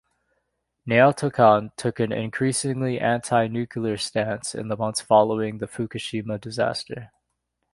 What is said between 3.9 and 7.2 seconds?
stance in the months following the Fukushima disaster.